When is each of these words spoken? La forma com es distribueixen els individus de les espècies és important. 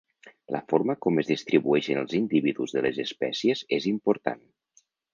La 0.53 0.61
forma 0.71 0.95
com 1.07 1.21
es 1.23 1.29
distribueixen 1.33 2.01
els 2.05 2.17
individus 2.21 2.75
de 2.79 2.85
les 2.89 3.01
espècies 3.07 3.65
és 3.81 3.89
important. 3.97 4.47